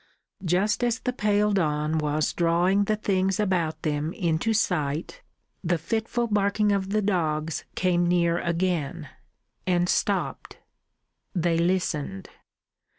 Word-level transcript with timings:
Just 0.43 0.83
as 0.83 0.97
the 0.97 1.13
pale 1.13 1.51
dawn 1.51 1.99
was 1.99 2.33
drawing 2.33 2.85
the 2.85 2.95
things 2.95 3.39
about 3.39 3.83
them 3.83 4.13
into 4.13 4.51
sight, 4.51 5.21
the 5.63 5.77
fitful 5.77 6.25
barking 6.25 6.71
of 6.71 6.89
dogs 7.05 7.65
came 7.75 8.07
near 8.07 8.39
again, 8.39 9.09
and 9.67 9.87
stopped. 9.87 10.57
They 11.35 11.59
listened. 11.59 12.31